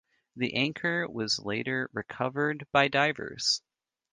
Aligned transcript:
The 0.35 0.55
anchor 0.55 1.07
was 1.07 1.37
later 1.37 1.87
recovered 1.93 2.65
by 2.71 2.87
divers. 2.87 3.61